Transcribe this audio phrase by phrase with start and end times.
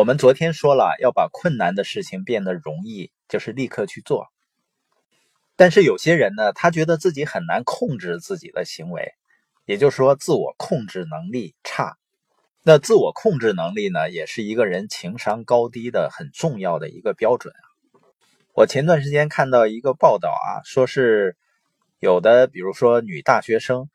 [0.00, 4.28] 我们昨天说了，要把困难的事情变得容易，就是立刻去做。
[5.56, 9.12] 但是有些人呢，他觉得自己很难控制自己的行为，
[9.66, 11.98] 也就是说，自我控制能力差。
[12.62, 18.00] 那自我控制能力呢，也是一个人情商高低的很重要的一个标准啊。
[18.54, 21.36] 我前段时间看到一个报道啊，说是
[21.98, 23.90] 有的，比如说女大学生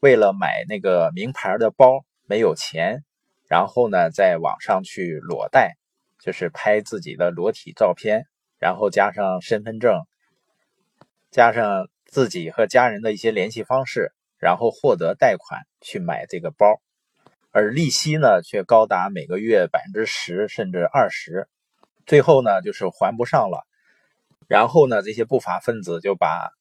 [0.00, 3.04] 为了买那个名牌的包没有钱。
[3.52, 5.76] 然后呢，在网上去裸贷，
[6.18, 8.24] 就是拍自己的裸体照片，
[8.58, 10.06] 然后加上身份证，
[11.30, 16.80] 加上自己和家人的一些联系方式，然后获得贷款去买这个包，
[17.50, 21.46] 而利息呢却高达每个月百分之十甚至二十，
[22.06, 23.66] 最后呢就是还不上了。
[24.48, 26.52] 然后呢，这些不法分子就把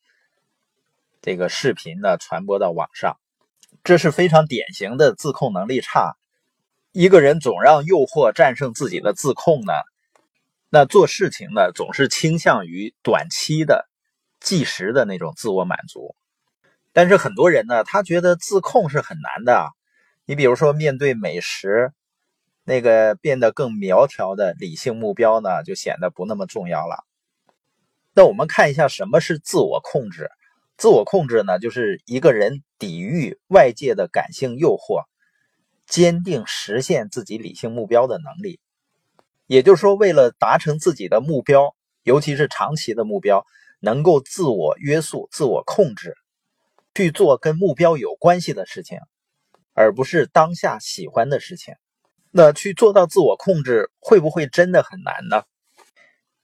[1.22, 3.18] 这个视频呢传播到网上，
[3.82, 6.18] 这是非常典型的自控能力差。
[6.94, 9.72] 一个人总让诱惑战胜自己的自控呢，
[10.70, 13.88] 那做事情呢总是倾向于短期的、
[14.42, 16.16] 即时的那种自我满足。
[16.92, 19.70] 但是很多人呢，他觉得自控是很难的。
[20.26, 21.94] 你比如说，面对美食，
[22.66, 27.06] 那个变得更苗条的理性目标呢，就显得不那么重要了。
[28.14, 30.30] 那我们看一下什么是自我控制？
[30.76, 35.06] 自我控制呢，就是一个人抵御外界的感性诱惑。
[35.92, 38.62] 坚定实现自己理性目标的能力，
[39.46, 43.46] 也就是说，为了达成自己的目标，尤其是长期的目标，
[43.82, 46.16] 能够自我约束、自我控制，
[46.96, 49.00] 去做跟目标有关系的事情，
[49.74, 51.76] 而不是当下喜欢的事情。
[52.32, 55.44] 那去做到自我控制，会不会真的很难呢？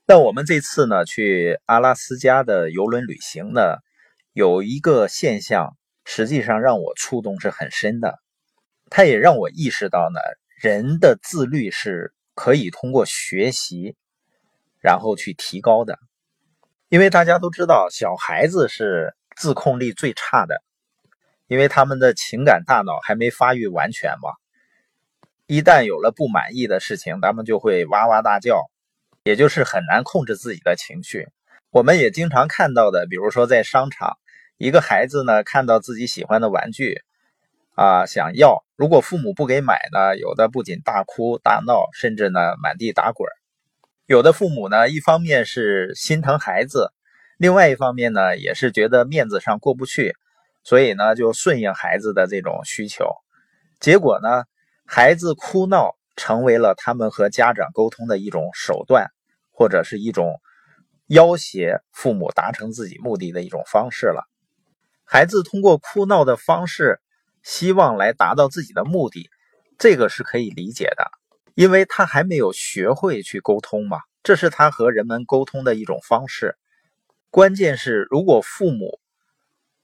[0.06, 3.78] 那我们这次呢，去阿拉斯加的游轮旅行呢，
[4.34, 8.20] 有一个现象，实际上让我触动是很深的。
[8.90, 10.20] 他也让我意识到呢，
[10.62, 13.96] 人的自律是可以通过学习，
[14.82, 16.00] 然后去提高的。
[16.90, 20.62] 因为大家都知道，小孩子是自控力最差的，
[21.48, 24.30] 因为他们的情感大脑还没发育完全嘛。
[25.48, 28.70] 一旦有了不满意的事情，他们就会哇哇大叫，
[29.24, 31.28] 也就是很难控制自己的情绪。
[31.72, 34.18] 我们也经常看到的，比如说在商场，
[34.58, 37.02] 一个孩子呢看到自己喜欢的玩具。
[37.78, 43.30] 啊，想要如果父母不给买呢，有的不仅大哭大闹，甚至呢满地打滚
[44.08, 46.92] 有的父母呢，一方面是心疼孩子，
[47.38, 50.16] 另外一方面呢，也是觉得面子上过不去，
[50.64, 53.06] 所以呢就顺应孩子的这种需求。
[53.80, 54.46] 结果呢，
[54.88, 59.12] 孩子哭闹成为了他们和家长沟通的一种手段，
[59.52, 60.42] 或者是一种
[61.06, 64.28] 要挟父母达成自己目的的一种方式了。
[65.06, 67.00] 孩子通过哭闹的方式。
[67.48, 69.30] 希望来达到自己的目的，
[69.78, 71.10] 这个是可以理解的，
[71.56, 76.58] 因为他还没有学会去沟通嘛，这是他和人们沟通的一种方式。
[77.32, 79.00] 关键是，如果父母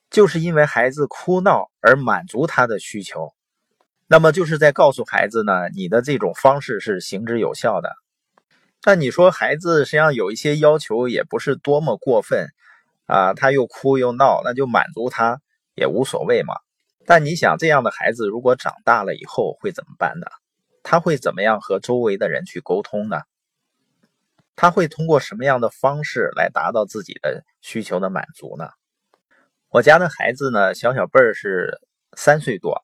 [0.09, 3.33] 就是因为孩子哭闹而满足他的需求，
[4.07, 7.93] 那么就是在告诉孩子呢，你的这种方式是行之有效的。
[8.83, 12.49] 那你说孩子实际上有一些要求也不是多么过分
[13.05, 15.39] 啊，他又哭又闹，那就满足他
[15.75, 16.55] 也无所谓嘛。
[17.05, 20.27] 但你想，这样的孩子如果长大了以后会怎么办呢？
[20.83, 23.21] 他会怎么样和周围的人去沟通呢？
[24.55, 28.69] 他会通过什么样的方式来达到自己的需求的满足呢？
[29.69, 31.79] 我家的孩子呢，小小辈儿是
[32.15, 32.83] 三岁多，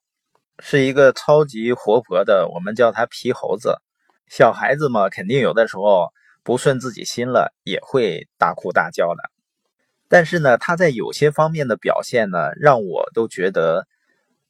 [0.59, 3.77] 是一个超级活泼的，我们叫他皮猴子。
[4.27, 6.09] 小孩子嘛，肯定有的时候
[6.43, 9.23] 不顺自己心了，也会大哭大叫的。
[10.09, 13.87] 但是呢，他在有些方面的表现呢，让我都觉得。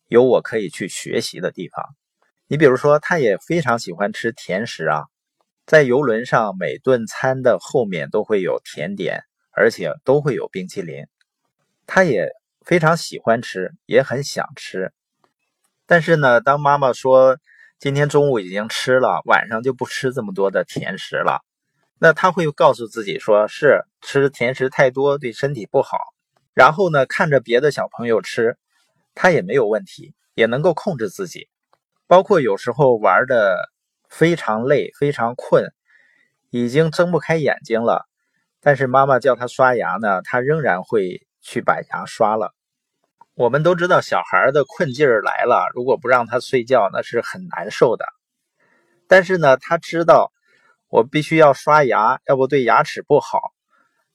[0.09, 1.85] 有我可以去学习的地方，
[2.47, 5.03] 你比如说，他也非常喜欢吃甜食啊，
[5.67, 9.21] 在游轮上每顿餐的后面都会有甜点，
[9.51, 11.05] 而且都会有冰淇淋，
[11.85, 12.27] 他也
[12.65, 14.91] 非常喜欢吃，也很想吃。
[15.85, 17.37] 但是呢，当妈妈说
[17.77, 21.43] 今天中午已经吃了，晚上就不吃这么多的甜食了，
[21.99, 25.99] 那他会告诉自己说是吃甜食太多对身体不好，
[26.55, 28.57] 然后呢，看着别的小朋友吃。
[29.21, 31.49] 他也没有问题，也能够控制自己，
[32.07, 33.69] 包括有时候玩的
[34.07, 35.73] 非常累、非常困，
[36.49, 38.07] 已经睁不开眼睛了，
[38.61, 42.55] 但是妈妈叫他刷牙呢，他仍然会去把牙刷了。
[43.33, 48.05] 我们都知道，小孩的困劲儿来了，如果不让他睡觉，那是很难受的。
[49.05, 50.31] 但是呢，他知道
[50.87, 53.51] 我必须要刷牙，要不对牙齿不好。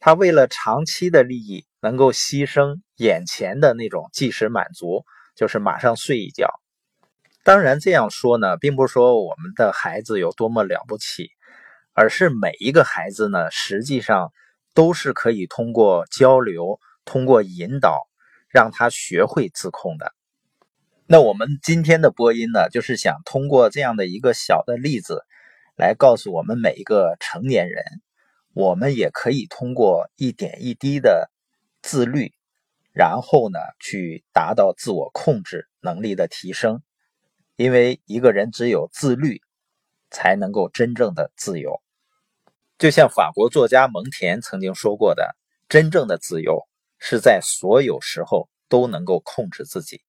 [0.00, 1.67] 他为了长期的利益。
[1.85, 5.05] 能够牺牲眼前的那种即时满足，
[5.37, 6.49] 就是马上睡一觉。
[7.43, 11.29] 当然这样说呢，并不是说我们的孩子有多么了不起，
[11.93, 14.33] 而是每一个孩子呢，实际上
[14.73, 18.09] 都是可以通过交流、通过引导，
[18.49, 20.15] 让他学会自控的。
[21.07, 25.23] 那我们今天的播音呢，就是想通过这样的一个小的例子，
[25.77, 27.85] 来告诉我们每一个成年人，
[28.55, 31.31] 我们也可以通过一点一滴的
[31.85, 32.33] 自律，
[32.95, 36.81] 然后呢，去达到自我控制能力的提升。
[37.57, 39.43] 因为一个人只有自律，
[40.11, 41.83] 才能够真正的自由。
[42.79, 45.37] 就像法国作家蒙田曾经说过的
[45.69, 46.67] ：“真正的自由
[46.99, 50.01] 是在所有时候都能够控制自己。”